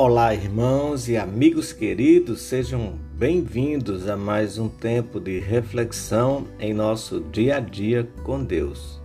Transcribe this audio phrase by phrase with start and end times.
[0.00, 7.18] Olá, irmãos e amigos queridos, sejam bem-vindos a mais um tempo de reflexão em nosso
[7.20, 9.02] dia a dia com Deus.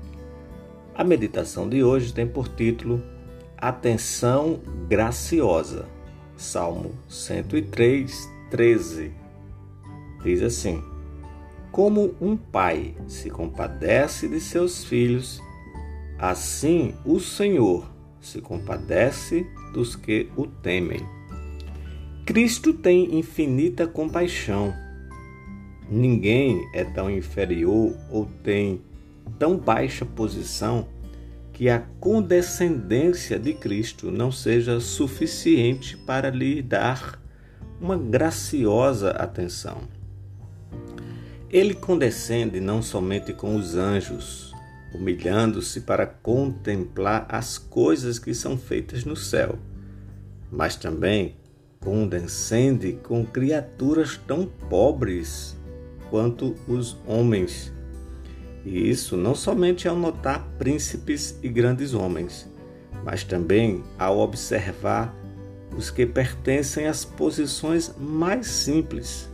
[0.93, 3.01] A meditação de hoje tem por título
[3.57, 5.87] Atenção Graciosa,
[6.37, 9.11] Salmo 103, 13.
[10.23, 10.79] Diz assim:
[11.71, 15.41] Como um pai se compadece de seus filhos,
[16.19, 17.92] assim o Senhor
[18.23, 21.01] se compadece dos que o temem.
[22.25, 24.73] Cristo tem infinita compaixão.
[25.89, 28.81] Ninguém é tão inferior ou tem
[29.37, 30.87] tão baixa posição
[31.51, 37.21] que a condescendência de Cristo não seja suficiente para lhe dar
[37.79, 39.81] uma graciosa atenção.
[41.49, 44.53] Ele condescende não somente com os anjos,
[44.93, 49.57] humilhando-se para contemplar as coisas que são feitas no céu,
[50.51, 51.35] mas também
[51.79, 55.57] condescende com criaturas tão pobres
[56.09, 57.73] quanto os homens.
[58.63, 62.49] E isso não somente ao notar príncipes e grandes homens,
[63.03, 65.13] mas também ao observar
[65.75, 69.29] os que pertencem às posições mais simples,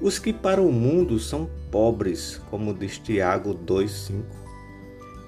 [0.00, 4.47] os que para o mundo são pobres, como diz Tiago 2,5.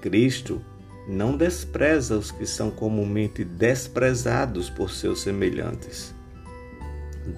[0.01, 0.61] Cristo
[1.09, 6.15] não despreza os que são comumente desprezados por seus semelhantes.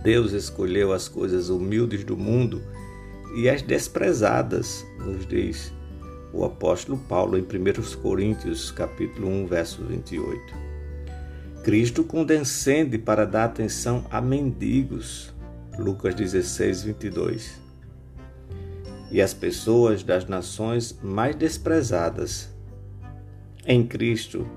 [0.03, 2.63] Deus escolheu as coisas humildes do mundo
[3.37, 5.73] e as desprezadas, nos diz
[6.33, 10.41] o apóstolo Paulo em 1 Coríntios, capítulo 1, verso 28.
[11.63, 15.33] Cristo condescende para dar atenção a mendigos,
[15.79, 17.62] Lucas 16, 22.
[19.13, 22.49] E as pessoas das nações mais desprezadas,
[23.67, 24.49] em Cristo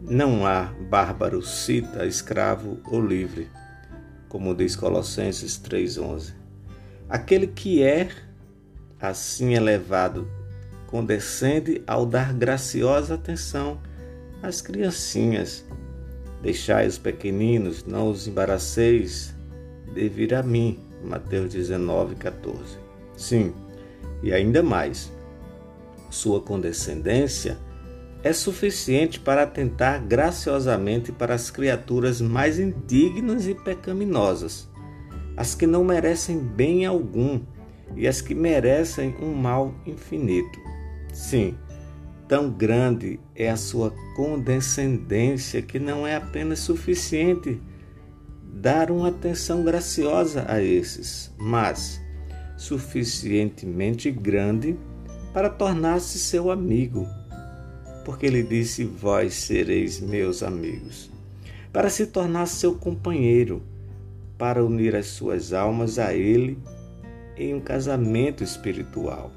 [0.00, 3.50] não há bárbaro, cita, escravo ou livre,
[4.30, 6.32] como diz Colossenses 3,11.
[7.06, 8.08] Aquele que é
[8.98, 10.26] assim elevado
[10.86, 13.78] condescende ao dar graciosa atenção
[14.42, 15.66] às criancinhas.
[16.40, 19.34] Deixai os pequeninos, não os embaraceis
[19.92, 20.80] de a mim.
[21.04, 22.78] Mateus 19, 14.
[23.16, 23.54] Sim,
[24.22, 25.12] e ainda mais,
[26.10, 27.58] sua condescendência
[28.22, 34.68] é suficiente para atentar graciosamente para as criaturas mais indignas e pecaminosas,
[35.36, 37.40] as que não merecem bem algum
[37.94, 40.58] e as que merecem um mal infinito.
[41.12, 41.56] Sim,
[42.26, 47.60] tão grande é a sua condescendência que não é apenas suficiente
[48.42, 52.00] dar uma atenção graciosa a esses, mas
[52.56, 54.76] suficientemente grande
[55.32, 57.06] para tornar-se seu amigo
[58.06, 61.10] porque ele disse: Vós sereis meus amigos,
[61.72, 63.64] para se tornar seu companheiro,
[64.38, 66.56] para unir as suas almas a ele
[67.36, 69.32] em um casamento espiritual.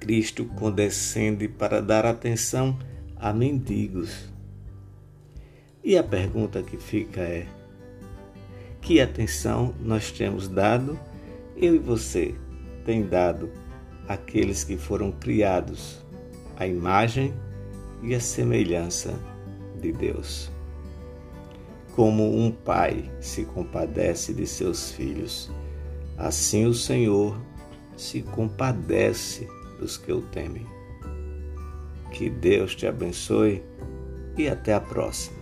[0.00, 2.76] Cristo condescende para dar atenção
[3.14, 4.28] a mendigos.
[5.84, 7.46] E a pergunta que fica é:
[8.80, 10.98] que atenção nós temos dado,
[11.60, 12.34] eu e você,
[12.84, 13.50] tem dado
[14.06, 16.04] àqueles que foram criados
[16.56, 17.34] a imagem
[18.02, 19.18] e a semelhança
[19.80, 20.50] de Deus.
[21.94, 25.50] Como um pai se compadece de seus filhos,
[26.16, 27.40] assim o Senhor
[27.96, 29.48] se compadece
[29.78, 30.66] dos que o temem.
[32.12, 33.62] Que Deus te abençoe
[34.36, 35.37] e até a próxima.